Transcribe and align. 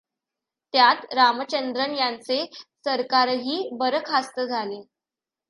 त्यात 0.73 1.03
रामचंद्रन 1.13 1.93
यांचे 1.95 2.45
सरकारही 2.85 3.69
बरखास्त 3.73 4.39
झाले. 4.41 4.81